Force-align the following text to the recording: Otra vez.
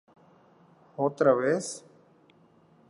Otra 0.97 1.35
vez. 1.35 1.85